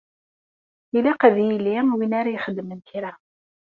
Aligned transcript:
Ilaq 0.97 1.21
ad 1.27 1.35
yili 1.45 1.75
win 1.97 2.11
ara 2.19 2.29
ixedmen 2.37 2.81
kra. 2.89 3.11